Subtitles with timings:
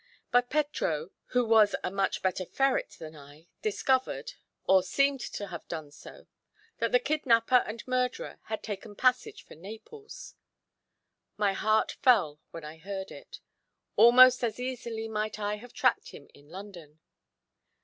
[0.31, 4.33] But Petro, who was a much better ferret than I, discovered,
[4.65, 6.25] or seemed to have done so,
[6.79, 10.33] that the kidnapper and murderer had taken passage for Naples.
[11.37, 13.41] My heart fell when I heard it;
[13.95, 16.99] almost as easily might I have tracked him in London.